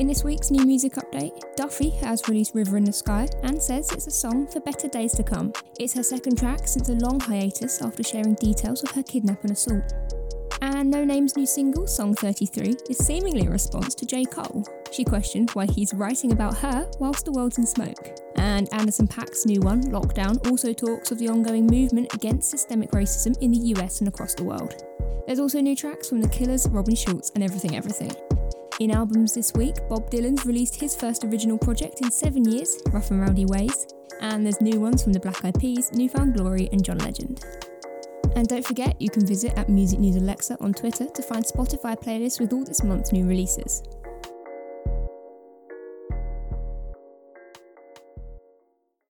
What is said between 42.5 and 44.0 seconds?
all this month's new releases.